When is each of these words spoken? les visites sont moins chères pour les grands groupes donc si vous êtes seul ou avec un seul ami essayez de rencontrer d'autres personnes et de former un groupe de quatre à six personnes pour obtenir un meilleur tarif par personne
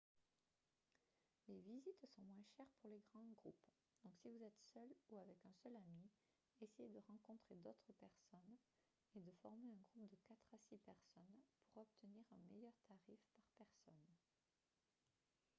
les 1.47 1.59
visites 1.59 1.99
sont 2.11 2.23
moins 2.23 2.43
chères 2.57 2.71
pour 2.81 2.89
les 2.89 3.01
grands 3.13 3.29
groupes 3.37 3.61
donc 4.03 4.11
si 4.17 4.29
vous 4.29 4.41
êtes 4.43 4.57
seul 4.73 4.89
ou 5.11 5.19
avec 5.19 5.37
un 5.45 5.53
seul 5.61 5.75
ami 5.75 6.09
essayez 6.59 6.89
de 6.89 6.97
rencontrer 7.07 7.53
d'autres 7.57 7.93
personnes 7.99 8.57
et 9.13 9.19
de 9.21 9.31
former 9.43 9.69
un 9.71 9.83
groupe 9.93 10.09
de 10.09 10.17
quatre 10.27 10.55
à 10.55 10.57
six 10.57 10.79
personnes 10.79 11.43
pour 11.69 11.83
obtenir 11.83 12.25
un 12.31 12.51
meilleur 12.51 12.73
tarif 12.87 13.21
par 13.59 13.67
personne 13.85 14.15